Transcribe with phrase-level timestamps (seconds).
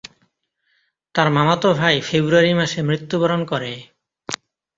[1.15, 3.71] তার মামাতো ভাই ফেব্রুয়ারি মাসে মৃত্যুবরণ করে।